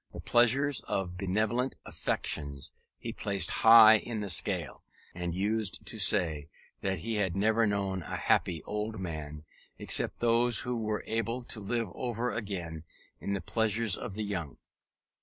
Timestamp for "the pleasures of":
0.13-1.09, 13.33-14.15